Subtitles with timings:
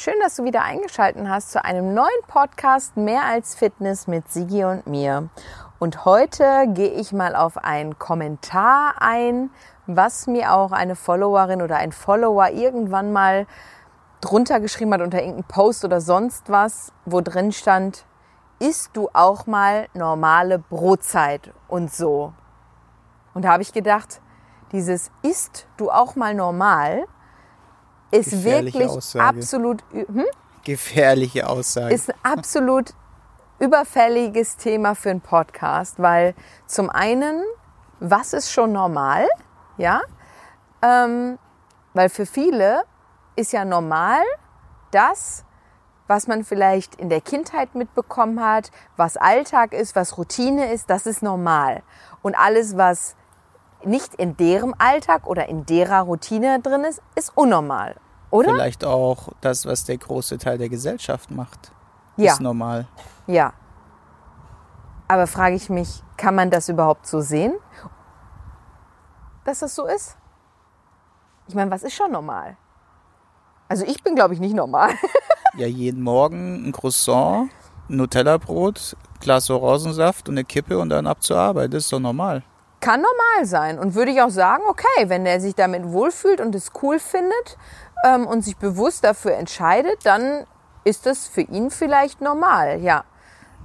[0.00, 4.62] Schön, dass du wieder eingeschaltet hast zu einem neuen Podcast Mehr als Fitness mit Sigi
[4.62, 5.28] und mir.
[5.80, 9.50] Und heute gehe ich mal auf einen Kommentar ein,
[9.88, 13.48] was mir auch eine Followerin oder ein Follower irgendwann mal
[14.20, 18.06] drunter geschrieben hat unter irgendeinem Post oder sonst was, wo drin stand,
[18.60, 22.32] isst du auch mal normale Brotzeit und so.
[23.34, 24.20] Und da habe ich gedacht,
[24.70, 27.08] dieses isst du auch mal normal
[28.10, 29.24] ist wirklich Aussage.
[29.24, 30.24] absolut hm?
[30.64, 31.94] Gefährliche Aussage.
[31.94, 32.94] ist ein absolut
[33.58, 36.34] überfälliges Thema für einen Podcast, weil
[36.66, 37.42] zum einen,
[38.00, 39.26] was ist schon normal,
[39.76, 40.00] ja,
[40.82, 41.38] ähm,
[41.94, 42.82] weil für viele
[43.36, 44.22] ist ja normal
[44.90, 45.44] das,
[46.06, 51.06] was man vielleicht in der Kindheit mitbekommen hat, was Alltag ist, was Routine ist, das
[51.06, 51.82] ist normal.
[52.22, 53.14] Und alles, was
[53.84, 57.96] nicht in deren Alltag oder in derer Routine drin ist, ist unnormal,
[58.30, 58.50] oder?
[58.50, 61.72] Vielleicht auch das, was der große Teil der Gesellschaft macht.
[62.16, 62.32] Ja.
[62.32, 62.86] Ist normal.
[63.26, 63.52] Ja.
[65.06, 67.54] Aber frage ich mich, kann man das überhaupt so sehen?
[69.44, 70.16] Dass das so ist?
[71.46, 72.56] Ich meine, was ist schon normal?
[73.68, 74.90] Also ich bin, glaube ich, nicht normal.
[75.54, 77.50] Ja, jeden Morgen ein Croissant,
[77.88, 81.74] ein Nutella-Brot, Glas Orangensaft und eine Kippe und dann ab zur Arbeit.
[81.74, 82.44] Das ist doch normal.
[82.78, 83.76] Kann normal sein.
[83.76, 87.56] Und würde ich auch sagen, okay, wenn der sich damit wohlfühlt und es cool findet
[88.04, 90.44] ähm, und sich bewusst dafür entscheidet, dann
[90.84, 93.04] ist das für ihn vielleicht normal, ja.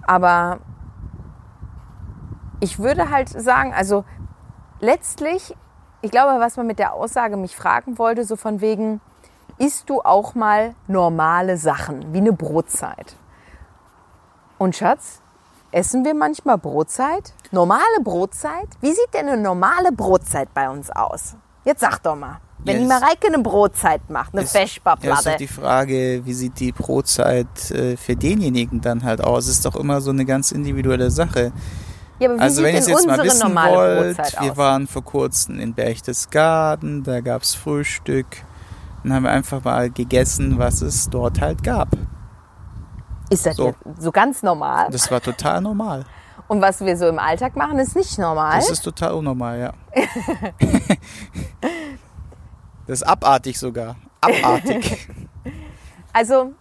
[0.05, 0.59] Aber
[2.59, 4.03] ich würde halt sagen, also
[4.79, 5.55] letztlich,
[6.01, 9.01] ich glaube, was man mit der Aussage mich fragen wollte, so von wegen,
[9.57, 13.15] isst du auch mal normale Sachen, wie eine Brotzeit?
[14.57, 15.21] Und Schatz,
[15.71, 17.33] essen wir manchmal Brotzeit?
[17.51, 18.67] Normale Brotzeit?
[18.81, 21.35] Wie sieht denn eine normale Brotzeit bei uns aus?
[21.65, 22.39] Jetzt sag doch mal.
[22.65, 25.35] Wenn Ja, die das- Mareike eine Brotzeit macht, eine Ist- Ja, ist Feschbarplatte.
[25.39, 29.47] die Frage, wie sieht die Brotzeit äh, für denjenigen dann halt aus?
[29.47, 31.51] Ist doch immer so eine ganz individuelle Sache.
[32.19, 34.57] ja, aber wie Also sieht wenn ihr es jetzt mal wissen wollt, Brotzeit wir aus?
[34.57, 38.25] waren vor kurzem in Berchtesgaden, da gab's Frühstück.
[39.03, 41.89] Dann haben wir einfach mal gegessen, was es dort halt gab.
[43.29, 43.73] Ist das so.
[43.99, 44.87] so ganz normal?
[44.91, 46.05] Das war total normal.
[46.47, 48.55] Und was wir so im Alltag machen, ist nicht normal.
[48.57, 49.73] Das ist total unnormal, ja.
[52.87, 53.95] das ist abartig sogar.
[54.21, 55.09] Abartig.
[56.15, 56.53] Also,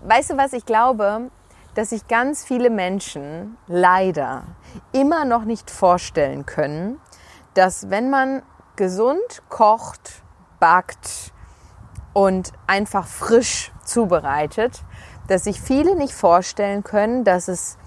[0.00, 1.30] weißt du was, ich glaube,
[1.76, 4.42] dass sich ganz viele Menschen leider
[4.90, 6.98] immer noch nicht vorstellen können,
[7.54, 8.42] dass wenn man
[8.74, 10.22] gesund kocht,
[10.58, 11.32] backt
[12.12, 14.82] und einfach frisch zubereitet,
[15.28, 17.78] dass sich viele nicht vorstellen können, dass es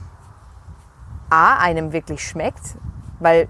[1.30, 2.78] A, einem wirklich schmeckt,
[3.20, 3.48] weil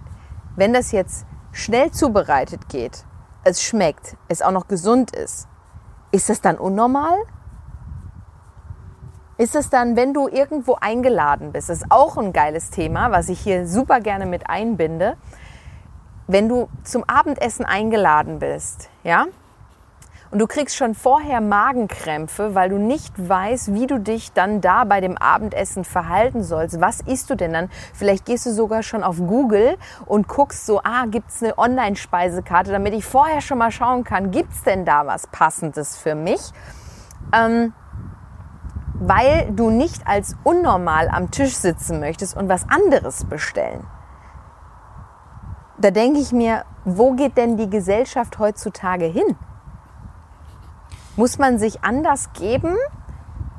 [0.55, 3.05] wenn das jetzt schnell zubereitet geht,
[3.45, 5.47] es schmeckt, es auch noch gesund ist,
[6.11, 7.17] ist das dann unnormal?
[9.37, 13.29] Ist es dann, wenn du irgendwo eingeladen bist, das ist auch ein geiles Thema, was
[13.29, 15.15] ich hier super gerne mit einbinde,
[16.27, 19.25] wenn du zum Abendessen eingeladen bist, ja,
[20.35, 24.83] und du kriegst schon vorher Magenkrämpfe, weil du nicht weißt, wie du dich dann da
[24.83, 26.81] bei dem Abendessen verhalten sollst.
[26.81, 27.69] Was isst du denn dann?
[27.93, 32.93] Vielleicht gehst du sogar schon auf Google und guckst so, ah, gibt's eine Online-Speisekarte, damit
[32.93, 36.41] ich vorher schon mal schauen kann, gibt's denn da was Passendes für mich?
[37.31, 37.73] Ähm,
[38.95, 43.87] weil du nicht als unnormal am Tisch sitzen möchtest und was anderes bestellen.
[45.77, 49.37] Da denke ich mir, wo geht denn die Gesellschaft heutzutage hin?
[51.15, 52.75] Muss man sich anders geben,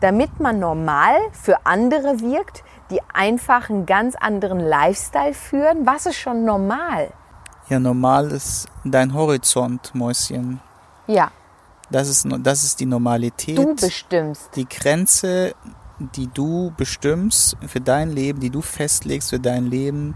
[0.01, 5.87] damit man normal für andere wirkt, die einfach einen ganz anderen Lifestyle führen?
[5.87, 7.13] Was ist schon normal?
[7.69, 10.61] Ja, normal ist dein Horizont, Mäuschen.
[11.07, 11.31] Ja,
[11.91, 13.59] Das ist, das ist die Normalität.
[13.59, 14.51] du bestimmst.
[14.55, 15.55] die Grenze,
[15.99, 20.15] die du bestimmst für dein Leben, die du festlegst für dein Leben,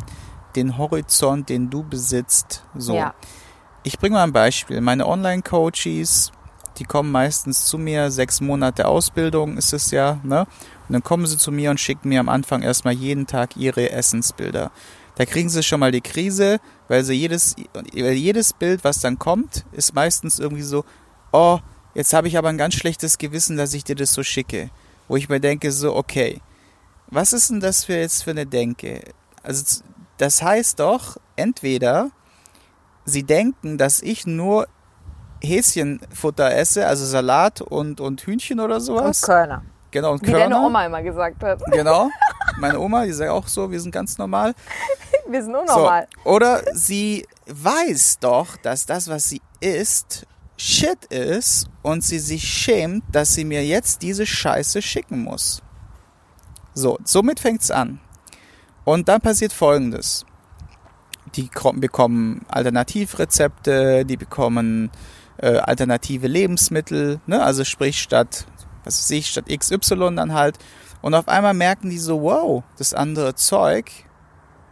[0.56, 2.64] den Horizont, den du besitzt.
[2.76, 2.94] So.
[2.94, 3.14] Ja.
[3.82, 4.80] Ich bringe mal ein Beispiel.
[4.80, 6.32] Meine Online-Coaches,
[6.80, 10.46] die kommen meistens zu mir, sechs Monate Ausbildung ist es ja, ne?
[10.88, 13.90] Und dann kommen sie zu mir und schicken mir am Anfang erstmal jeden Tag ihre
[13.90, 14.72] Essensbilder.
[15.16, 16.58] Da kriegen sie schon mal die Krise,
[16.88, 17.54] weil sie jedes,
[17.92, 20.84] jedes Bild, was dann kommt, ist meistens irgendwie so,
[21.32, 21.58] oh,
[21.94, 24.70] jetzt habe ich aber ein ganz schlechtes Gewissen, dass ich dir das so schicke.
[25.06, 26.40] Wo ich mir denke, so, okay,
[27.08, 29.02] was ist denn das für jetzt für eine Denke?
[29.42, 29.82] Also,
[30.16, 32.10] das heißt doch, entweder
[33.04, 34.66] sie denken, dass ich nur
[35.42, 39.22] Häschenfutter esse, also Salat und, und Hühnchen oder Und sowas.
[39.22, 39.62] Körner.
[39.90, 40.66] Genau, und Wie deine Körner.
[40.66, 41.60] Oma immer gesagt hat.
[41.72, 42.10] Genau.
[42.58, 44.54] Meine Oma, die sagt auch so, wir sind ganz normal.
[45.28, 46.06] Wir sind unnormal.
[46.24, 46.30] So.
[46.30, 50.26] Oder sie weiß doch, dass das, was sie isst,
[50.62, 55.62] Shit ist und sie sich schämt, dass sie mir jetzt diese Scheiße schicken muss.
[56.74, 57.98] So, somit fängt's an.
[58.84, 60.26] Und dann passiert Folgendes.
[61.34, 64.90] Die bekommen Alternativrezepte, die bekommen
[65.42, 67.42] äh, alternative Lebensmittel, ne?
[67.42, 68.46] also sprich statt,
[68.84, 70.58] was weiß ich, statt XY dann halt.
[71.02, 73.90] Und auf einmal merken die so, wow, das andere Zeug,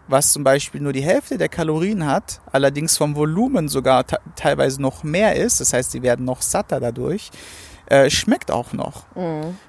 [0.09, 4.81] was zum Beispiel nur die Hälfte der Kalorien hat, allerdings vom Volumen sogar te- teilweise
[4.81, 7.31] noch mehr ist, das heißt, sie werden noch satter dadurch,
[7.87, 9.05] äh, schmeckt auch noch.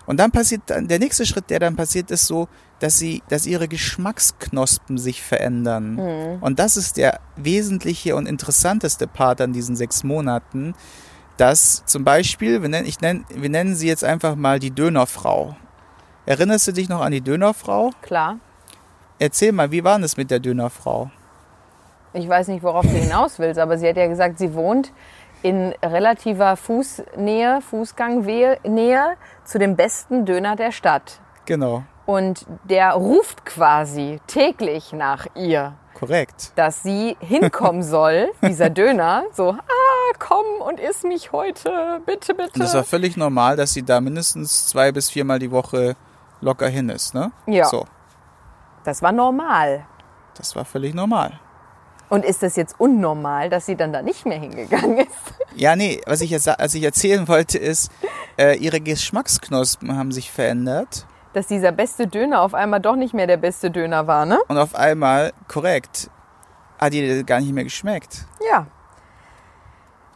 [0.06, 2.48] Und dann passiert dann, der nächste Schritt, der dann passiert, ist so,
[2.80, 6.40] dass sie, dass ihre Geschmacksknospen sich verändern.
[6.42, 10.76] Und das ist der wesentliche und interessanteste Part an diesen sechs Monaten,
[11.38, 15.56] dass zum Beispiel, wir nennen, ich nenn, wir nennen sie jetzt einfach mal die Dönerfrau.
[16.26, 17.92] Erinnerst du dich noch an die Dönerfrau?
[18.02, 18.38] Klar.
[19.20, 21.12] Erzähl mal, wie war es mit der Dönerfrau?
[22.14, 24.92] Ich weiß nicht, worauf du hinaus willst, aber sie hat ja gesagt, sie wohnt
[25.42, 28.58] in relativer Fußnähe, Fußgangnähe
[29.46, 31.22] zu dem besten Döner der Stadt.
[31.46, 36.54] Genau, Und der ruft quasi täglich nach ihr, korrekt.
[36.56, 39.26] dass sie hinkommen soll, dieser Döner.
[39.32, 42.54] So, ah, komm und iss mich heute, bitte, bitte.
[42.56, 45.96] Und das war völlig normal, dass sie da mindestens zwei bis viermal die Woche
[46.42, 47.32] locker hin ist, ne?
[47.46, 47.66] Ja.
[47.66, 47.86] So,
[48.84, 49.86] Das war normal.
[50.36, 51.40] das war völlig normal.
[52.10, 55.34] Und ist das jetzt unnormal, dass sie dann da nicht mehr hingegangen ist?
[55.56, 57.92] Ja, nee, was ich jetzt was ich erzählen wollte ist,
[58.36, 63.28] äh, ihre Geschmacksknospen haben sich verändert Dass dieser beste Döner auf einmal doch nicht mehr
[63.28, 64.40] der beste Döner war, ne?
[64.48, 66.10] und auf einmal, korrekt,
[66.80, 68.26] hat ihr gar nicht mehr geschmeckt.
[68.50, 68.66] Ja.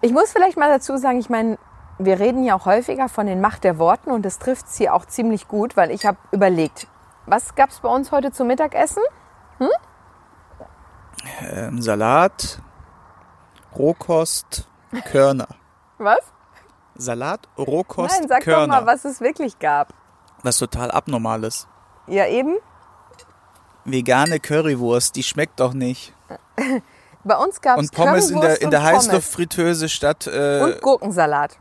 [0.02, 1.58] Ich muss vielleicht mal dazu sagen, ich meine,
[2.00, 4.94] wir reden ja auch häufiger von den Macht der Worten und das trifft es hier
[4.94, 6.88] auch ziemlich gut, weil ich habe überlegt,
[7.26, 9.04] was gab es bei uns heute zum Mittagessen?
[11.40, 12.60] Ähm, Salat,
[13.78, 14.68] Rohkost,
[15.06, 15.48] Körner.
[15.98, 16.20] Was?
[16.96, 18.76] Salat, Rohkost, Nein, sag Körner.
[18.76, 19.94] doch mal, was es wirklich gab.
[20.44, 21.68] Was total abnormales.
[22.08, 22.58] Ja, eben.
[23.86, 26.14] Vegane Currywurst, die schmeckt doch nicht.
[27.24, 31.58] Bei uns gab es Und Pommes in der, in der Heißluftfritteuse statt äh, und Gurkensalat.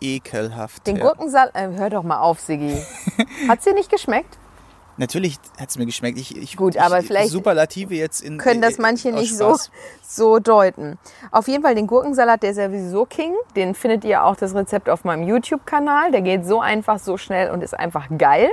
[0.00, 0.86] ekelhaft.
[0.86, 1.02] Den ja.
[1.04, 2.76] Gurkensalat, äh, hör doch mal auf, Siggi.
[3.48, 4.38] Hat sie nicht geschmeckt?
[4.96, 6.18] Natürlich hat es mir geschmeckt.
[6.18, 9.36] Ich, ich, Gut, ich, aber vielleicht Superlative jetzt in können das äh, manche aus nicht
[9.36, 9.70] so, Spaß.
[10.02, 10.98] so deuten.
[11.32, 13.34] Auf jeden Fall den Gurkensalat, der ist ja sowieso King.
[13.56, 16.12] Den findet ihr auch das Rezept auf meinem YouTube-Kanal.
[16.12, 18.50] Der geht so einfach, so schnell und ist einfach geil.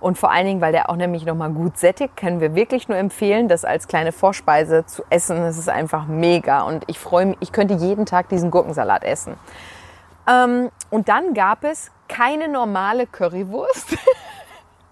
[0.00, 2.98] Und vor allen Dingen, weil der auch nämlich nochmal gut sättigt, können wir wirklich nur
[2.98, 5.36] empfehlen, das als kleine Vorspeise zu essen.
[5.36, 6.62] Das ist einfach mega.
[6.62, 9.34] Und ich freue mich, ich könnte jeden Tag diesen Gurkensalat essen.
[10.26, 13.96] Ähm, und dann gab es keine normale Currywurst,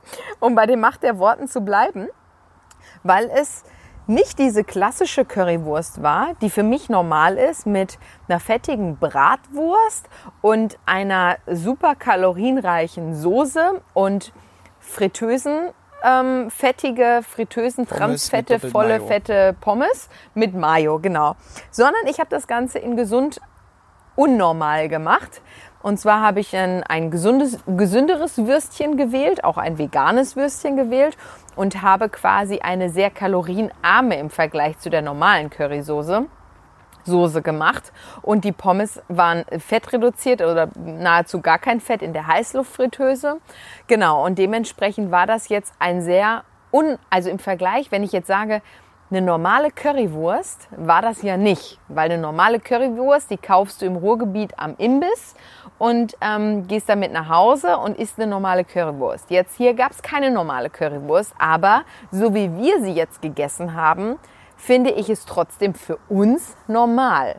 [0.40, 2.08] um bei den Macht der Worten zu bleiben,
[3.02, 3.64] weil es
[4.06, 10.08] nicht diese klassische Currywurst war, die für mich normal ist mit einer fettigen Bratwurst
[10.40, 14.32] und einer super kalorienreichen Soße und
[14.80, 15.70] Fritteusen,
[16.02, 19.06] ähm, fettige Fritteusen, transfette, volle Doppel-Mayo.
[19.06, 21.36] fette Pommes mit Mayo, genau.
[21.70, 23.40] Sondern ich habe das Ganze in gesund
[24.16, 25.40] unnormal gemacht.
[25.82, 31.16] Und zwar habe ich ein, ein gesundes, gesünderes Würstchen gewählt, auch ein veganes Würstchen gewählt
[31.56, 36.26] und habe quasi eine sehr kalorienarme im Vergleich zu der normalen Currysoße.
[37.04, 37.92] Soße gemacht
[38.22, 43.38] und die Pommes waren fettreduziert oder nahezu gar kein Fett in der Heißluftfritteuse.
[43.88, 48.28] Genau, und dementsprechend war das jetzt ein sehr un, also im Vergleich, wenn ich jetzt
[48.28, 48.62] sage,
[49.12, 53.96] eine normale Currywurst war das ja nicht, weil eine normale Currywurst, die kaufst du im
[53.96, 55.34] Ruhrgebiet am Imbiss
[55.78, 59.30] und ähm, gehst damit nach Hause und isst eine normale Currywurst.
[59.30, 64.18] Jetzt hier gab es keine normale Currywurst, aber so wie wir sie jetzt gegessen haben,
[64.56, 67.36] finde ich es trotzdem für uns normal.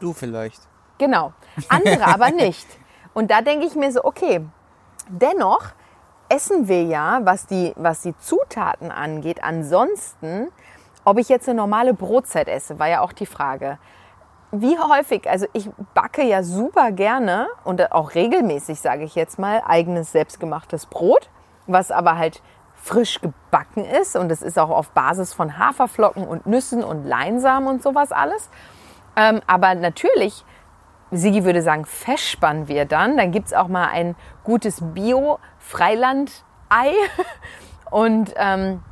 [0.00, 0.62] Du vielleicht.
[0.96, 1.34] Genau.
[1.68, 2.66] Andere aber nicht.
[3.12, 4.46] Und da denke ich mir so, okay,
[5.08, 5.74] dennoch
[6.34, 10.48] essen wir ja, was die, was die Zutaten angeht, ansonsten,
[11.04, 13.78] ob ich jetzt eine normale Brotzeit esse, war ja auch die Frage.
[14.50, 19.62] Wie häufig, also ich backe ja super gerne und auch regelmäßig, sage ich jetzt mal,
[19.66, 21.30] eigenes selbstgemachtes Brot,
[21.66, 22.42] was aber halt
[22.74, 27.68] frisch gebacken ist und es ist auch auf Basis von Haferflocken und Nüssen und Leinsamen
[27.68, 28.50] und sowas alles.
[29.16, 30.44] Ähm, aber natürlich,
[31.16, 33.16] Sigi würde sagen, festspannen wir dann.
[33.16, 36.92] Dann gibt es auch mal ein gutes Bio-Freiland-Ei
[37.90, 38.82] und ähm,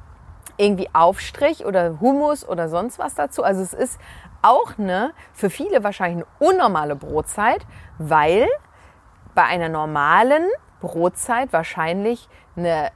[0.57, 3.43] irgendwie Aufstrich oder Hummus oder sonst was dazu.
[3.43, 3.99] Also es ist
[4.43, 7.64] auch eine, für viele wahrscheinlich eine unnormale Brotzeit,
[7.99, 8.49] weil
[9.35, 10.45] bei einer normalen
[10.81, 12.91] Brotzeit wahrscheinlich eine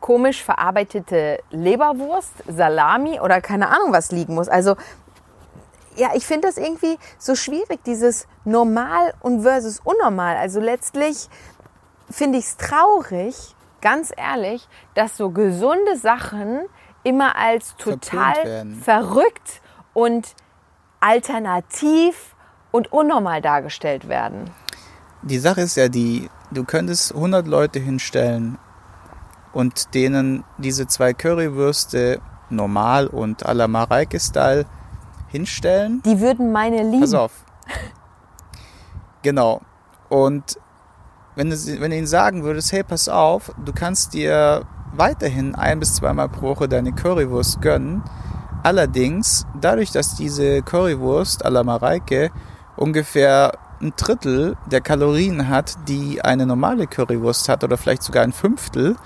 [0.00, 4.48] komisch verarbeitete Leberwurst, Salami oder keine Ahnung was liegen muss.
[4.48, 4.76] Also
[5.98, 10.36] ja, ich finde das irgendwie so schwierig, dieses normal und versus unnormal.
[10.36, 11.28] Also letztlich
[12.10, 16.60] finde ich es traurig, ganz ehrlich, dass so gesunde Sachen
[17.02, 19.60] immer als total verrückt
[19.92, 20.34] und
[21.00, 22.34] alternativ
[22.70, 24.50] und unnormal dargestellt werden.
[25.22, 28.58] Die Sache ist ja die, du könntest 100 Leute hinstellen
[29.52, 34.66] und denen diese zwei Currywürste normal und à la Mareike-Style
[35.28, 36.02] hinstellen.
[36.04, 37.00] Die würden meine lieben.
[37.00, 37.32] Pass auf.
[39.22, 39.60] Genau.
[40.08, 40.58] Und
[41.34, 45.80] wenn du, wenn du ihnen sagen würdest, hey, pass auf, du kannst dir weiterhin ein
[45.80, 48.02] bis zweimal pro Woche deine Currywurst gönnen.
[48.62, 52.30] Allerdings, dadurch, dass diese Currywurst à la Mareike
[52.76, 58.32] ungefähr ein Drittel der Kalorien hat, die eine normale Currywurst hat, oder vielleicht sogar ein
[58.32, 58.96] Fünftel,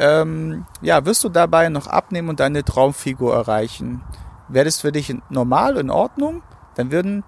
[0.00, 4.02] ähm, ja, wirst du dabei noch abnehmen und deine Traumfigur erreichen.
[4.48, 6.42] Wäre das für dich normal, in Ordnung?
[6.74, 7.24] Dann würden,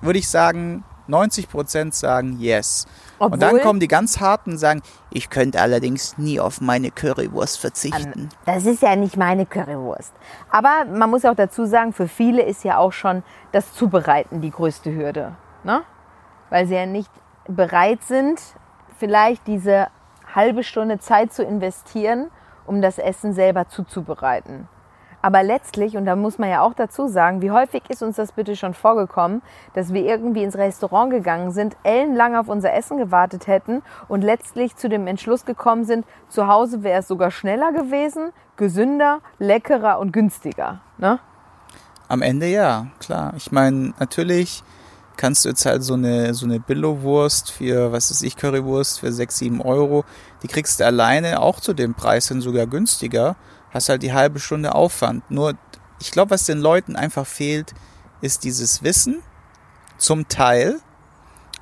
[0.00, 2.86] würde ich sagen, 90% sagen yes.
[3.18, 6.90] Obwohl, und dann kommen die ganz harten und sagen, ich könnte allerdings nie auf meine
[6.90, 8.28] Currywurst verzichten.
[8.44, 10.12] Das ist ja nicht meine Currywurst.
[10.50, 14.50] Aber man muss auch dazu sagen, für viele ist ja auch schon das Zubereiten die
[14.50, 15.34] größte Hürde.
[15.64, 15.82] Ne?
[16.50, 17.10] Weil sie ja nicht
[17.48, 18.40] bereit sind,
[18.98, 19.88] vielleicht diese
[20.34, 22.30] halbe Stunde Zeit zu investieren,
[22.66, 24.68] um das Essen selber zuzubereiten.
[25.28, 28.32] Aber letztlich, und da muss man ja auch dazu sagen, wie häufig ist uns das
[28.32, 29.42] bitte schon vorgekommen,
[29.74, 34.76] dass wir irgendwie ins Restaurant gegangen sind, ellenlang auf unser Essen gewartet hätten und letztlich
[34.76, 40.14] zu dem Entschluss gekommen sind, zu Hause wäre es sogar schneller gewesen, gesünder, leckerer und
[40.14, 40.80] günstiger.
[40.96, 41.18] Ne?
[42.08, 43.34] Am Ende ja, klar.
[43.36, 44.64] Ich meine, natürlich
[45.18, 49.12] kannst du jetzt halt so eine, so eine Billo-Wurst für, was weiß ich, Currywurst für
[49.12, 50.06] 6, 7 Euro,
[50.42, 53.36] die kriegst du alleine auch zu dem Preis hin sogar günstiger
[53.70, 55.30] hast halt die halbe Stunde Aufwand.
[55.30, 55.54] Nur,
[56.00, 57.74] ich glaube, was den Leuten einfach fehlt,
[58.20, 59.22] ist dieses Wissen
[59.96, 60.80] zum Teil,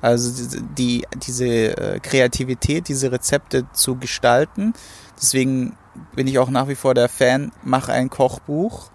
[0.01, 0.31] also
[0.77, 4.73] die, diese äh, Kreativität, diese Rezepte zu gestalten.
[5.17, 5.75] Deswegen
[6.15, 8.91] bin ich auch nach wie vor der Fan, mach ein Kochbuch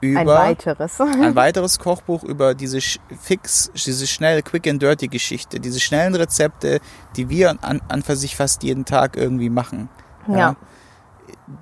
[0.00, 5.60] über ein weiteres, ein weiteres Kochbuch über diese fix, diese schnelle Quick and Dirty Geschichte,
[5.60, 6.80] diese schnellen Rezepte,
[7.16, 9.88] die wir an, an für sich fast jeden Tag irgendwie machen.
[10.28, 10.36] ja.
[10.36, 10.56] ja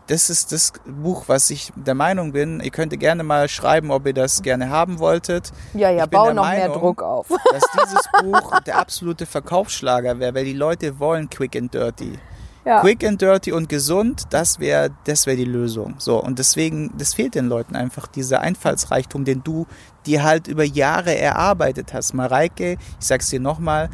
[0.06, 2.60] das ist das Buch, was ich der Meinung bin.
[2.60, 5.52] Ihr könnt gerne mal schreiben, ob ihr das gerne haben wolltet.
[5.74, 7.28] Ja, ja, bau noch Meinung, mehr Druck auf.
[7.52, 12.18] dass dieses Buch der absolute Verkaufsschlager wäre, weil die Leute wollen Quick and Dirty.
[12.64, 12.82] Ja.
[12.82, 15.94] Quick and Dirty und gesund, das wäre das wäre die Lösung.
[15.98, 19.66] So und deswegen, das fehlt den Leuten einfach dieser Einfallsreichtum, den du
[20.04, 22.12] dir halt über Jahre erarbeitet hast.
[22.12, 23.88] Mareike, ich sag's dir nochmal,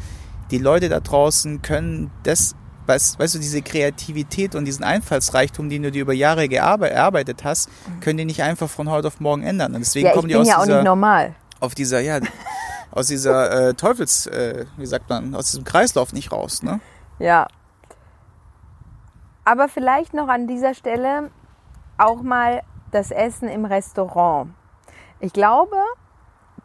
[0.51, 2.55] die Leute da draußen können das
[2.87, 7.69] weißt, weißt du, diese Kreativität und diesen Einfallsreichtum, den du dir über Jahre erarbeitet hast,
[8.01, 9.75] können die nicht einfach von heute auf morgen ändern.
[9.75, 11.35] Und deswegen ja, kommen die aus ja dieser, normal.
[11.59, 12.19] auf dieser, ja,
[12.91, 16.79] aus dieser äh, Teufels, äh, wie sagt man, aus diesem Kreislauf nicht raus, ne?
[17.19, 17.47] Ja.
[19.45, 21.31] Aber vielleicht noch an dieser Stelle
[21.97, 24.51] auch mal das Essen im Restaurant.
[25.19, 25.77] Ich glaube,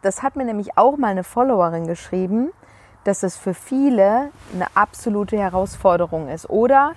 [0.01, 2.51] das hat mir nämlich auch mal eine Followerin geschrieben,
[3.03, 6.49] dass es für viele eine absolute Herausforderung ist.
[6.49, 6.93] Oder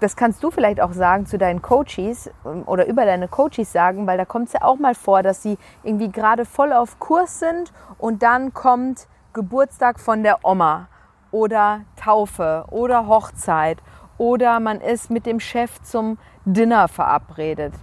[0.00, 4.06] das kannst du vielleicht auch sagen zu deinen Coaches ähm, oder über deine Coaches sagen,
[4.06, 7.40] weil da kommt es ja auch mal vor, dass sie irgendwie gerade voll auf Kurs
[7.40, 10.88] sind und dann kommt Geburtstag von der Oma
[11.30, 13.82] oder Taufe oder Hochzeit
[14.18, 17.74] oder man ist mit dem Chef zum Dinner verabredet.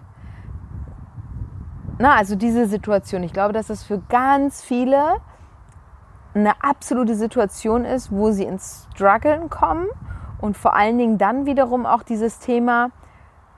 [1.98, 5.16] Na, also diese Situation, ich glaube, dass das für ganz viele
[6.36, 9.88] eine absolute Situation ist, wo sie ins Struggeln kommen
[10.40, 12.92] und vor allen Dingen dann wiederum auch dieses Thema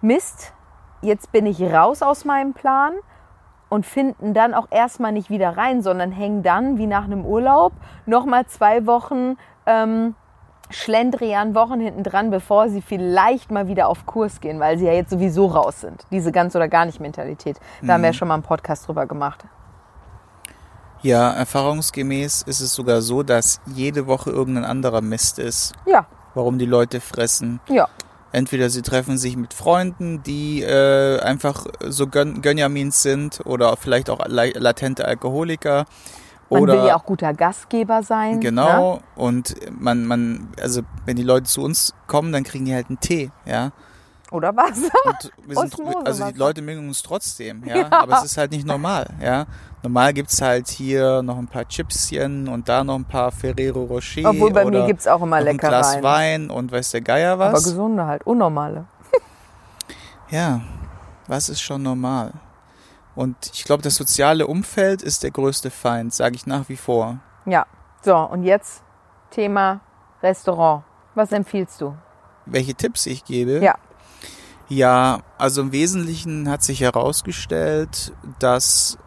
[0.01, 0.53] Mist,
[1.01, 2.93] jetzt bin ich raus aus meinem Plan
[3.69, 7.73] und finden dann auch erstmal nicht wieder rein, sondern hängen dann wie nach einem Urlaub
[8.05, 10.15] nochmal zwei Wochen ähm,
[10.69, 14.93] Schlendrian Wochen hinten dran, bevor sie vielleicht mal wieder auf Kurs gehen, weil sie ja
[14.93, 16.05] jetzt sowieso raus sind.
[16.11, 17.59] Diese ganz oder gar nicht Mentalität.
[17.81, 17.91] Da mhm.
[17.91, 18.17] haben wir ja mhm.
[18.17, 19.45] schon mal einen Podcast drüber gemacht.
[21.07, 25.71] Ja, erfahrungsgemäß ist es sogar so, dass jede Woche irgendein anderer Mist ist.
[25.85, 26.05] Ja.
[26.33, 27.61] Warum die Leute fressen.
[27.69, 27.87] Ja.
[28.33, 34.09] Entweder sie treffen sich mit Freunden, die äh, einfach so Gön Gönjamins sind oder vielleicht
[34.09, 35.85] auch latente Alkoholiker.
[36.49, 38.41] Man oder, will ja auch guter Gastgeber sein.
[38.41, 38.95] Genau.
[38.95, 39.01] Ne?
[39.15, 42.99] Und man, man, also wenn die Leute zu uns kommen, dann kriegen die halt einen
[42.99, 43.71] Tee, ja.
[44.31, 44.91] Oder Wasser.
[45.05, 47.77] Und wir sind, also die Leute mögen uns trotzdem, ja?
[47.77, 47.91] ja.
[47.91, 49.45] Aber es ist halt nicht normal, ja.
[49.87, 53.85] Normal gibt es halt hier noch ein paar Chipschen und da noch ein paar Ferrero
[53.85, 54.29] Rocher.
[54.29, 57.39] Obwohl bei mir gibt es auch immer lecker Ein Glas Wein und weiß der Geier
[57.39, 57.47] was.
[57.47, 58.85] Aber gesunde halt, unnormale.
[60.29, 60.59] ja,
[61.27, 62.33] was ist schon normal?
[63.15, 67.19] Und ich glaube, das soziale Umfeld ist der größte Feind, sage ich nach wie vor.
[67.45, 67.65] Ja.
[68.01, 68.83] So, und jetzt
[69.31, 69.79] Thema
[70.21, 70.83] Restaurant.
[71.15, 71.95] Was empfiehlst du?
[72.45, 73.63] Welche Tipps ich gebe?
[73.63, 73.75] Ja.
[74.67, 78.97] Ja, also im Wesentlichen hat sich herausgestellt, dass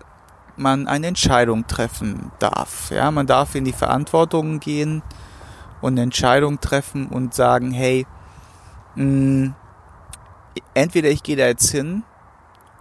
[0.56, 2.90] man eine Entscheidung treffen darf.
[2.90, 5.02] Ja, man darf in die Verantwortung gehen
[5.80, 8.06] und eine Entscheidung treffen und sagen, hey,
[8.96, 9.54] mh,
[10.74, 12.02] entweder ich gehe da jetzt hin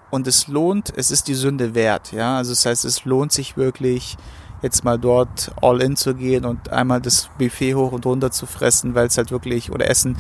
[0.10, 2.38] und es lohnt, es ist die Sünde wert, ja.
[2.38, 4.18] Also das heißt, es lohnt sich wirklich,
[4.62, 8.46] jetzt mal dort all in zu gehen und einmal das Buffet hoch und runter zu
[8.46, 10.18] fressen, weil es halt wirklich, oder Essen,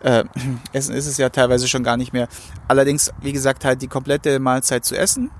[0.00, 0.24] äh,
[0.72, 2.28] Essen ist es ja teilweise schon gar nicht mehr.
[2.68, 5.30] Allerdings, wie gesagt, halt die komplette Mahlzeit zu essen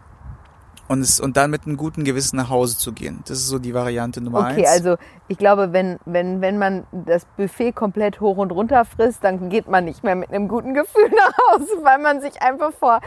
[0.91, 3.21] und, es, und dann mit einem guten Gewissen nach Hause zu gehen.
[3.29, 4.71] Das ist so die Variante Nummer Okay, eins.
[4.71, 4.97] also
[5.29, 9.69] ich glaube, wenn, wenn, wenn man das Buffet komplett hoch und runter frisst, dann geht
[9.69, 13.01] man nicht mehr mit einem guten Gefühl nach Hause, weil man sich einfach vor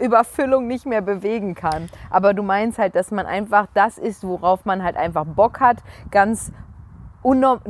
[0.00, 1.88] Überfüllung nicht mehr bewegen kann.
[2.10, 5.78] Aber du meinst halt, dass man einfach das ist, worauf man halt einfach Bock hat,
[6.10, 6.50] ganz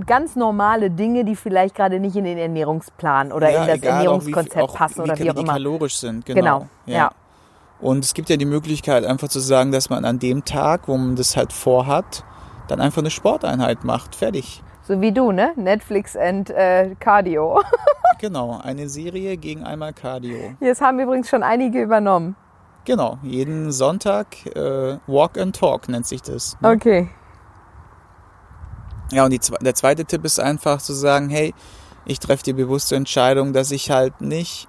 [0.06, 3.96] ganz normale Dinge, die vielleicht gerade nicht in den Ernährungsplan oder in das egal, auch
[3.96, 5.52] Ernährungskonzept wie, auch passen oder wie, wie auch die immer.
[5.52, 6.24] kalorisch sind.
[6.24, 6.40] Genau.
[6.40, 7.10] Genau, ja.
[7.80, 10.96] Und es gibt ja die Möglichkeit, einfach zu sagen, dass man an dem Tag, wo
[10.96, 12.24] man das halt vorhat,
[12.66, 14.14] dann einfach eine Sporteinheit macht.
[14.14, 14.62] Fertig.
[14.82, 15.52] So wie du, ne?
[15.56, 17.62] Netflix and äh, Cardio.
[18.20, 20.56] Genau, eine Serie gegen einmal Cardio.
[20.58, 22.34] Jetzt haben übrigens schon einige übernommen.
[22.84, 26.56] Genau, jeden Sonntag äh, Walk and Talk nennt sich das.
[26.60, 26.70] ne?
[26.70, 27.08] Okay.
[29.12, 31.54] Ja, und die, der zweite Tipp ist einfach zu sagen, hey,
[32.06, 34.66] ich treffe die bewusste Entscheidung, dass ich halt nicht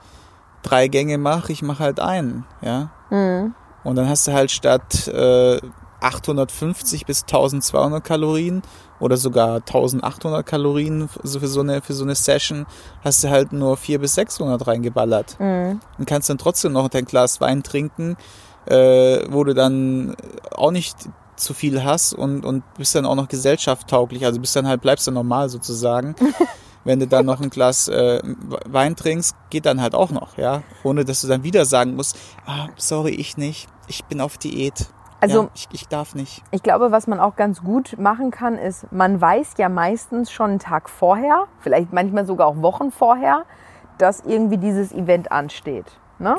[0.62, 2.92] drei Gänge mache, ich mache halt einen, ja.
[3.10, 3.54] Mhm.
[3.84, 5.60] Und dann hast du halt statt äh,
[6.02, 8.62] 850 bis 1200 Kalorien
[9.00, 12.66] oder sogar 1800 Kalorien für so eine für so eine Session
[13.04, 15.80] hast du halt nur 400 bis 600 reingeballert Mhm.
[15.98, 18.18] und kannst dann trotzdem noch dein Glas Wein trinken,
[18.66, 20.16] äh, wo du dann
[20.52, 20.96] auch nicht
[21.36, 25.08] zu viel hast und, und bist dann auch noch gesellschaftstauglich, also bist dann halt, bleibst
[25.08, 26.16] dann normal sozusagen.
[26.86, 28.22] Wenn du dann noch ein Glas äh,
[28.66, 30.64] Wein trinkst, geht dann halt auch noch, ja.
[30.84, 34.88] Ohne dass du dann wieder sagen musst, ah, sorry, ich nicht, ich bin auf Diät.
[35.22, 36.42] Also- ja, ich, ich darf nicht.
[36.52, 40.52] Ich glaube, was man auch ganz gut machen kann, ist, man weiß ja meistens schon
[40.52, 43.44] einen Tag vorher, vielleicht manchmal sogar auch Wochen vorher,
[43.98, 46.00] dass irgendwie dieses Event ansteht.
[46.20, 46.38] Ne?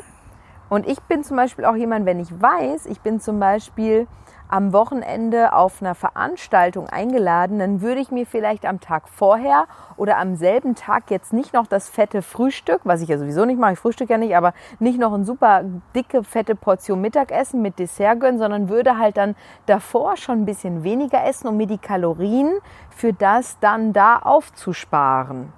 [0.71, 4.07] Und ich bin zum Beispiel auch jemand, wenn ich weiß, ich bin zum Beispiel
[4.51, 10.19] am Wochenende auf einer Veranstaltung eingeladen, dann würde ich mir vielleicht am Tag vorher oder
[10.19, 13.75] am selben Tag jetzt nicht noch das fette Frühstück, was ich ja sowieso nicht mache,
[13.75, 15.63] ich frühstück ja nicht, aber nicht noch eine super
[15.95, 19.37] dicke, fette Portion Mittagessen mit Dessert gönnen, sondern würde halt dann
[19.67, 22.51] davor schon ein bisschen weniger essen, um mir die Kalorien
[22.91, 25.53] für das dann da aufzusparen.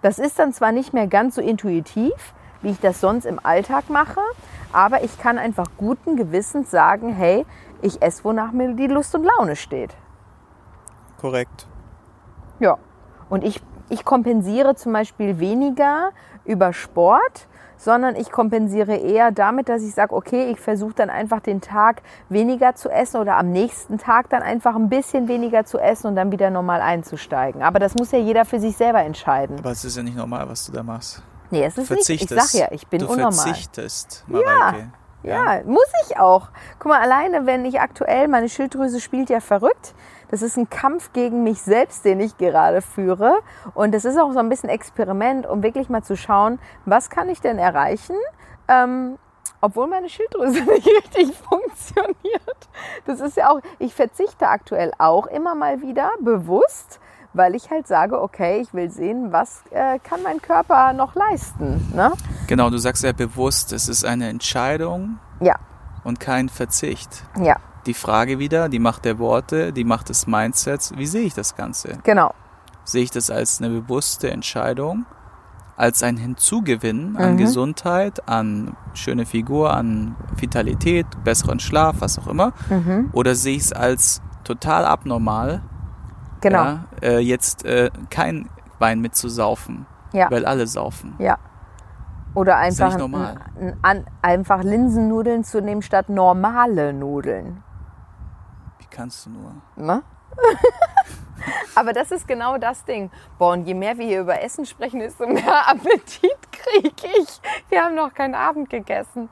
[0.00, 3.90] Das ist dann zwar nicht mehr ganz so intuitiv, wie ich das sonst im Alltag
[3.90, 4.20] mache,
[4.72, 7.44] aber ich kann einfach guten Gewissens sagen, hey,
[7.82, 9.94] ich esse, wonach mir die Lust und Laune steht.
[11.20, 11.66] Korrekt.
[12.58, 12.78] Ja.
[13.28, 16.10] Und ich, ich kompensiere zum Beispiel weniger
[16.44, 21.40] über Sport, sondern ich kompensiere eher damit, dass ich sage, okay, ich versuche dann einfach
[21.40, 25.78] den Tag weniger zu essen oder am nächsten Tag dann einfach ein bisschen weniger zu
[25.78, 27.62] essen und dann wieder normal einzusteigen.
[27.62, 29.58] Aber das muss ja jeder für sich selber entscheiden.
[29.58, 31.22] Aber es ist ja nicht normal, was du da machst.
[31.50, 32.00] Nee, es Du ist nicht.
[32.08, 32.52] Ich verzichtest.
[32.52, 33.32] sag ja, ich bin du unnormal.
[33.32, 34.46] verzichtest, Mareike.
[34.78, 34.84] Ja,
[35.64, 36.48] muss ich auch.
[36.78, 39.94] Guck mal, alleine wenn ich aktuell, meine Schilddrüse spielt ja verrückt.
[40.30, 43.40] Das ist ein Kampf gegen mich selbst, den ich gerade führe.
[43.74, 47.28] Und das ist auch so ein bisschen Experiment, um wirklich mal zu schauen, was kann
[47.28, 48.16] ich denn erreichen,
[48.66, 49.18] ähm,
[49.60, 52.68] obwohl meine Schilddrüse nicht richtig funktioniert.
[53.04, 56.98] Das ist ja auch, ich verzichte aktuell auch immer mal wieder bewusst,
[57.34, 61.90] weil ich halt sage, okay, ich will sehen, was äh, kann mein Körper noch leisten.
[61.94, 62.12] Ne?
[62.46, 65.56] Genau, du sagst ja bewusst, es ist eine Entscheidung Ja,
[66.04, 67.24] und kein Verzicht.
[67.40, 71.34] ja, Die Frage wieder, die Macht der Worte, die Macht des Mindsets, wie sehe ich
[71.34, 71.98] das Ganze?
[72.04, 72.34] genau.
[72.84, 75.06] Sehe ich das als eine bewusste Entscheidung,
[75.76, 77.36] als ein Hinzugewinn an Mhm.
[77.38, 82.52] Gesundheit, an schöne Figur, an Vitalität, besseren Schlaf, was auch immer?
[82.68, 83.08] Mhm.
[83.12, 85.62] Oder sehe ich es als total abnormal,
[86.42, 86.62] Genau.
[86.64, 90.30] ja, äh, jetzt äh, kein Wein mitzusaufen, Ja.
[90.30, 91.14] weil alle saufen?
[91.18, 91.38] Ja.
[92.34, 93.36] Oder einfach, nicht normal.
[93.58, 97.62] n- n- an, einfach Linsennudeln zu nehmen statt normale Nudeln.
[98.78, 99.52] Wie kannst du nur?
[99.76, 100.02] Ne?
[101.74, 103.10] Aber das ist genau das Ding.
[103.38, 107.40] Boah, und je mehr wir hier über Essen sprechen, desto mehr Appetit kriege ich.
[107.68, 109.28] Wir haben noch keinen Abend gegessen.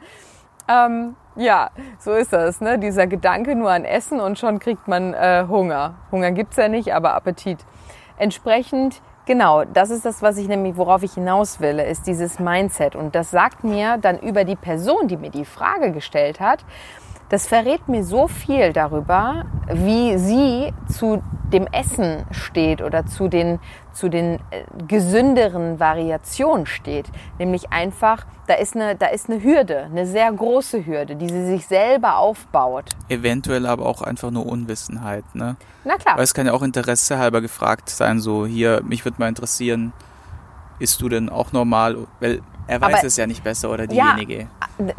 [0.68, 2.61] Ähm, ja, so ist das.
[2.61, 2.79] Ne?
[2.79, 5.94] Dieser Gedanke nur an Essen und schon kriegt man äh, Hunger.
[6.12, 7.59] Hunger gibt's ja nicht, aber Appetit.
[8.18, 12.94] Entsprechend, genau, das ist das, was ich nämlich, worauf ich hinaus will, ist dieses Mindset.
[12.94, 16.64] Und das sagt mir dann über die Person, die mir die Frage gestellt hat,
[17.31, 21.22] das verrät mir so viel darüber, wie sie zu
[21.53, 23.61] dem Essen steht oder zu den,
[24.01, 27.07] zu den äh, gesünderen Variationen steht.
[27.39, 31.45] Nämlich einfach, da ist, eine, da ist eine Hürde, eine sehr große Hürde, die sie
[31.47, 32.87] sich selber aufbaut.
[33.11, 35.57] Eventuell aber auch einfach nur Unwissenheit, ne?
[35.85, 36.17] Na klar.
[36.17, 39.93] Weil es kann ja auch Interesse halber gefragt sein, so hier, mich würde mal interessieren,
[40.79, 42.07] isst du denn auch normal?
[42.21, 44.49] Weil er weiß Aber- es ja nicht besser oder Ja, diejenige.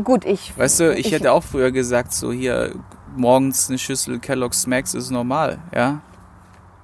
[0.03, 0.55] Gut, ich.
[0.55, 2.73] Weißt du, ich, hätte auch früher gesagt, so hier,
[3.15, 6.01] morgens eine Schüssel Kellogg's Smacks ist normal, ja?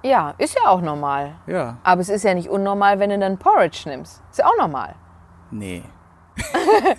[0.07, 1.35] Ja, ist ja auch normal.
[1.47, 1.77] Ja.
[1.83, 4.21] Aber es ist ja nicht unnormal, wenn du dann Porridge nimmst.
[4.31, 4.95] Ist ja auch normal.
[5.51, 5.83] Nee.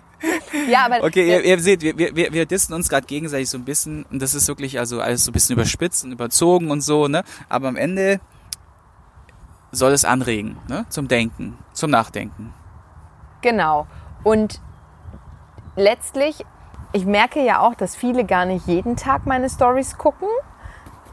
[0.69, 3.65] Ja, aber Okay, ihr, ihr seht, wir, wir, wir dissen uns gerade gegenseitig so ein
[3.65, 7.07] bisschen und das ist wirklich also alles so ein bisschen überspitzt und überzogen und so,
[7.07, 7.23] ne?
[7.49, 8.19] Aber am Ende
[9.71, 10.87] soll es anregen, ne?
[10.89, 12.53] Zum Denken, zum Nachdenken.
[13.43, 13.87] Genau.
[14.25, 14.61] Und
[15.77, 16.45] letztlich,
[16.93, 20.29] ich merke ja auch, dass viele gar nicht jeden Tag meine Stories gucken.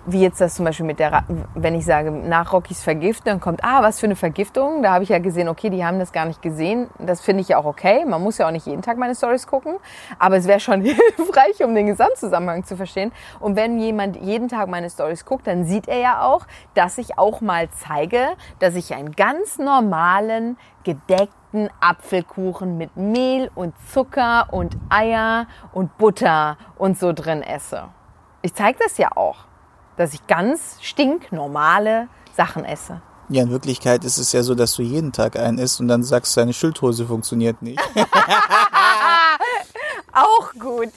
[0.08, 1.24] Wie jetzt das zum Beispiel mit der,
[1.56, 4.84] wenn ich sage, nach Rockys Vergiftung, dann kommt, ah, was für eine Vergiftung.
[4.84, 6.90] Da habe ich ja gesehen, okay, die haben das gar nicht gesehen.
[7.00, 8.06] Das finde ich ja auch okay.
[8.06, 9.78] Man muss ja auch nicht jeden Tag meine Stories gucken.
[10.20, 13.12] Aber es wäre schon hilfreich, um den Gesamtzusammenhang zu verstehen.
[13.40, 17.18] Und wenn jemand jeden Tag meine Stories guckt, dann sieht er ja auch, dass ich
[17.18, 18.28] auch mal zeige,
[18.60, 26.58] dass ich einen ganz normalen, gedeckten Apfelkuchen mit Mehl und Zucker und Eier und Butter
[26.78, 27.90] und so drin esse.
[28.42, 29.46] Ich zeige das ja auch,
[29.98, 33.02] dass ich ganz stinknormale Sachen esse.
[33.30, 36.04] Ja, in Wirklichkeit ist es ja so, dass du jeden Tag einen isst und dann
[36.04, 37.82] sagst, deine Schildhose funktioniert nicht.
[40.14, 40.90] Auch gut.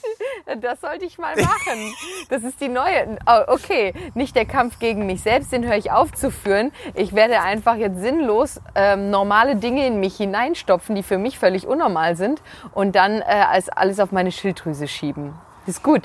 [0.61, 1.93] Das sollte ich mal machen.
[2.29, 3.17] Das ist die neue.
[3.27, 6.71] Oh, okay, nicht der Kampf gegen mich selbst, den höre ich aufzuführen.
[6.93, 11.67] Ich werde einfach jetzt sinnlos ähm, normale Dinge in mich hineinstopfen, die für mich völlig
[11.67, 12.41] unnormal sind
[12.73, 15.33] und dann äh, als alles auf meine Schilddrüse schieben.
[15.65, 16.03] Ist gut.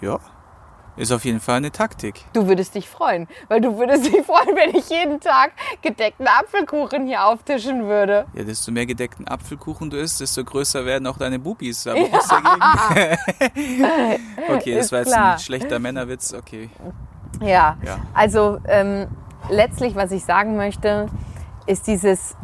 [0.00, 0.20] ja,
[0.96, 2.24] ist auf jeden Fall eine Taktik.
[2.32, 5.52] Du würdest dich freuen, weil du würdest dich freuen, wenn ich jeden Tag
[5.82, 8.26] gedeckten Apfelkuchen hier auftischen würde.
[8.34, 11.84] Ja, desto mehr gedeckten Apfelkuchen du isst, desto größer werden auch deine Bubis.
[11.84, 12.06] Da ja.
[12.08, 13.18] dagegen.
[14.48, 15.32] okay, das war jetzt klar.
[15.32, 16.34] ein schlechter Männerwitz.
[16.34, 16.70] Okay.
[17.40, 17.98] Ja, Ja.
[18.14, 19.08] also ähm,
[19.50, 21.08] letztlich, was ich sagen möchte,
[21.66, 22.36] ist dieses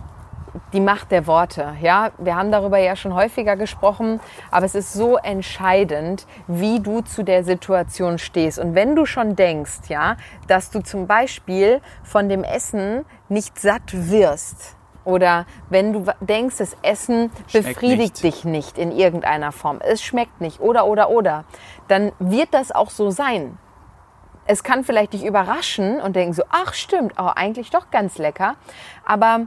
[0.72, 1.74] die Macht der Worte.
[1.80, 7.00] Ja, wir haben darüber ja schon häufiger gesprochen, aber es ist so entscheidend, wie du
[7.00, 8.58] zu der Situation stehst.
[8.58, 13.92] Und wenn du schon denkst, ja, dass du zum Beispiel von dem Essen nicht satt
[13.92, 18.24] wirst, oder wenn du denkst, das Essen Schmeckt befriedigt nicht.
[18.24, 21.44] dich nicht in irgendeiner Form, es schmeckt nicht, oder, oder, oder,
[21.88, 23.58] dann wird das auch so sein
[24.46, 28.56] es kann vielleicht dich überraschen und denken so, ach stimmt, oh, eigentlich doch ganz lecker.
[29.04, 29.46] Aber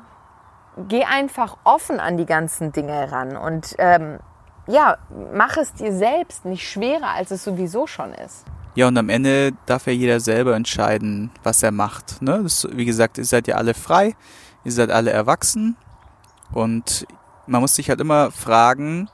[0.88, 4.20] geh einfach offen an die ganzen Dinge ran und ähm,
[4.68, 4.98] ja,
[5.34, 8.46] mach es dir selbst nicht schwerer, als es sowieso schon ist.
[8.76, 12.22] Ja, und am Ende darf ja jeder selber entscheiden, was er macht.
[12.22, 12.42] Ne?
[12.42, 14.16] Das, wie gesagt, ihr seid ja alle frei,
[14.64, 15.76] ihr seid alle erwachsen
[16.54, 17.06] und
[17.46, 19.10] man muss sich halt immer fragen,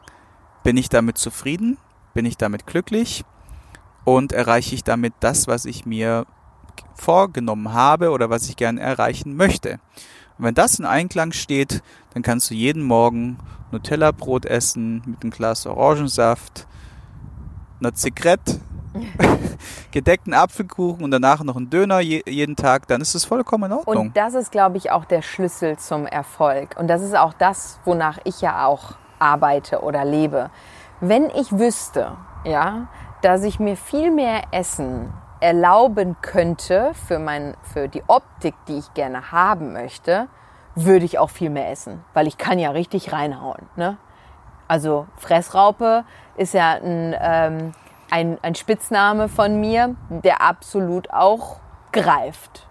[0.64, 1.78] bin ich damit zufrieden?
[2.14, 3.26] Bin ich damit glücklich?
[4.06, 6.26] Und erreiche ich damit das, was ich mir
[6.96, 9.80] vorgenommen habe oder was ich gerne erreichen möchte?
[10.40, 13.38] Und wenn das in Einklang steht, dann kannst du jeden Morgen
[13.72, 16.66] Nutella-Brot essen mit einem Glas Orangensaft,
[17.82, 18.62] einer Zigarette
[19.92, 23.78] gedeckten Apfelkuchen und danach noch einen Döner je, jeden Tag, dann ist es vollkommen in
[23.78, 24.08] Ordnung.
[24.08, 26.76] Und das ist, glaube ich, auch der Schlüssel zum Erfolg.
[26.80, 30.50] Und das ist auch das, wonach ich ja auch arbeite oder lebe.
[31.02, 32.88] Wenn ich wüsste, ja,
[33.22, 38.94] dass ich mir viel mehr Essen erlauben könnte für, mein, für die Optik, die ich
[38.94, 40.28] gerne haben möchte,
[40.76, 43.68] würde ich auch viel mehr essen, weil ich kann ja richtig reinhauen.
[43.76, 43.98] Ne?
[44.68, 46.04] Also Fressraupe
[46.38, 47.72] ist ja ein, ähm,
[48.12, 51.60] ein, ein Spitzname von mir, der absolut auch
[51.92, 52.68] greift.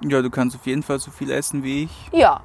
[0.00, 2.08] ja, du kannst auf jeden Fall so viel essen wie ich.
[2.12, 2.40] Ja,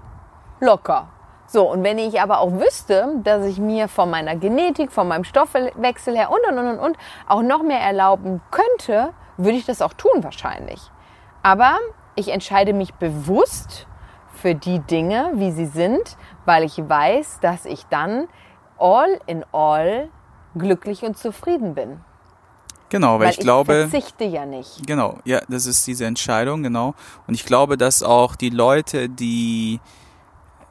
[0.60, 1.08] locker.
[1.48, 5.26] So, und wenn ich aber auch wüsste, dass ich mir von meiner Genetik, von meinem
[5.26, 6.98] Stoffwechsel her und, und, und, und, und
[7.28, 10.80] auch noch mehr erlauben könnte, würde ich das auch tun wahrscheinlich.
[11.44, 11.78] Aber
[12.16, 13.88] ich entscheide mich bewusst
[14.34, 18.28] für die Dinge, wie sie sind, weil ich weiß, dass ich dann
[18.78, 20.10] all in all
[20.56, 22.00] glücklich und zufrieden bin.
[22.90, 24.86] Genau, weil, Weil ich glaube, verzichte ja nicht.
[24.86, 26.94] genau, ja, das ist diese Entscheidung, genau.
[27.26, 29.80] Und ich glaube, dass auch die Leute, die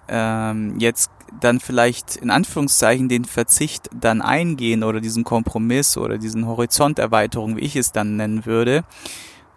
[0.07, 6.47] ähm, jetzt dann vielleicht in Anführungszeichen den Verzicht dann eingehen oder diesen Kompromiss oder diesen
[6.47, 8.85] Horizonterweiterung, wie ich es dann nennen würde,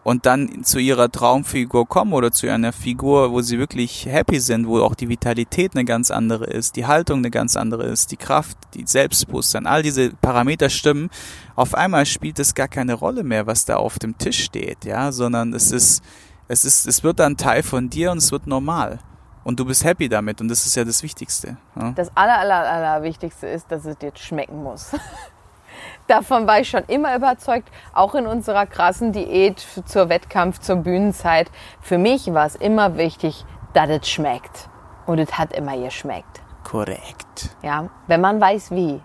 [0.04, 4.68] und dann zu ihrer Traumfigur kommen oder zu einer Figur, wo sie wirklich happy sind,
[4.68, 8.18] wo auch die Vitalität eine ganz andere ist, die Haltung eine ganz andere ist, die
[8.18, 11.10] Kraft, die Selbstbewusstsein, all diese Parameter stimmen,
[11.56, 15.12] auf einmal spielt es gar keine Rolle mehr, was da auf dem Tisch steht, ja,
[15.12, 16.04] sondern es ist,
[16.48, 19.00] es ist, es wird dann Teil von dir und es wird normal.
[19.44, 21.58] Und du bist happy damit und das ist ja das Wichtigste.
[21.76, 21.92] Ja?
[21.96, 24.92] Das aller, aller, aller Wichtigste ist, dass es dir schmecken muss.
[26.08, 31.50] Davon war ich schon immer überzeugt, auch in unserer krassen Diät zur Wettkampf, zur Bühnenzeit.
[31.82, 34.70] Für mich war es immer wichtig, dass es schmeckt.
[35.06, 36.42] Und es hat immer geschmeckt.
[36.64, 37.56] Korrekt.
[37.62, 39.02] Ja, wenn man weiß wie.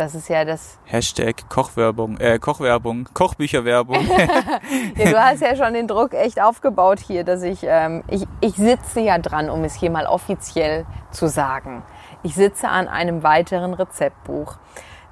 [0.00, 0.78] Das ist ja das.
[0.86, 3.98] Hashtag Kochwerbung, äh, Kochwerbung, Kochbücherwerbung.
[4.96, 8.54] ja, du hast ja schon den Druck echt aufgebaut hier, dass ich, ähm, ich, ich
[8.54, 11.82] sitze ja dran, um es hier mal offiziell zu sagen.
[12.22, 14.56] Ich sitze an einem weiteren Rezeptbuch.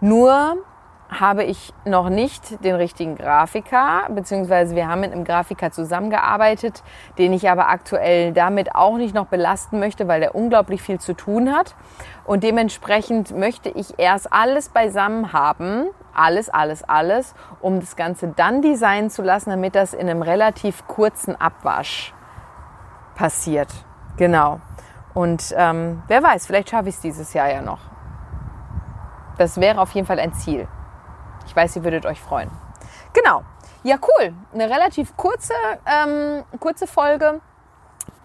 [0.01, 0.57] Nur
[1.11, 6.83] habe ich noch nicht den richtigen Grafiker, beziehungsweise wir haben mit einem Grafiker zusammengearbeitet,
[7.17, 11.15] den ich aber aktuell damit auch nicht noch belasten möchte, weil der unglaublich viel zu
[11.15, 11.75] tun hat.
[12.25, 18.61] Und dementsprechend möchte ich erst alles beisammen haben, alles, alles, alles, um das Ganze dann
[18.61, 22.13] designen zu lassen, damit das in einem relativ kurzen Abwasch
[23.15, 23.69] passiert.
[24.19, 24.61] Genau.
[25.15, 27.81] Und ähm, wer weiß, vielleicht schaffe ich es dieses Jahr ja noch.
[29.39, 30.69] Das wäre auf jeden Fall ein Ziel.
[31.49, 32.51] Ich weiß, ihr würdet euch freuen.
[33.15, 33.43] Genau.
[33.83, 34.35] Ja, cool.
[34.53, 35.55] Eine relativ kurze,
[35.87, 37.41] ähm, kurze Folge,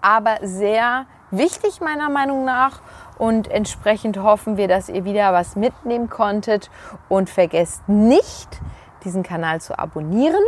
[0.01, 2.81] aber sehr wichtig meiner Meinung nach.
[3.17, 6.69] Und entsprechend hoffen wir, dass ihr wieder was mitnehmen konntet.
[7.07, 8.59] Und vergesst nicht,
[9.05, 10.43] diesen Kanal zu abonnieren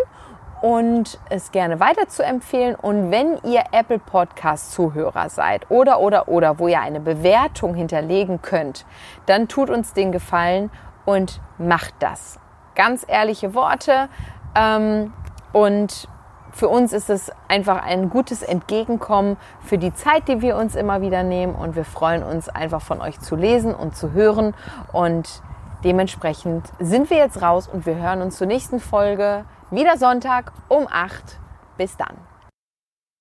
[0.61, 2.75] und es gerne weiter zu empfehlen.
[2.75, 8.41] Und wenn ihr Apple Podcast Zuhörer seid oder, oder, oder, wo ihr eine Bewertung hinterlegen
[8.41, 8.85] könnt,
[9.27, 10.71] dann tut uns den Gefallen
[11.05, 12.39] und macht das
[12.75, 14.09] ganz ehrliche Worte.
[14.55, 15.13] Ähm,
[15.53, 16.07] und
[16.51, 21.01] für uns ist es einfach ein gutes Entgegenkommen für die Zeit, die wir uns immer
[21.01, 21.55] wieder nehmen.
[21.55, 24.53] Und wir freuen uns einfach von euch zu lesen und zu hören.
[24.93, 25.41] Und
[25.83, 30.87] dementsprechend sind wir jetzt raus und wir hören uns zur nächsten Folge wieder Sonntag um
[30.89, 31.39] 8.
[31.77, 32.34] Bis dann.